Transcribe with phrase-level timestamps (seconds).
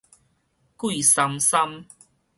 [0.79, 1.85] 貴參參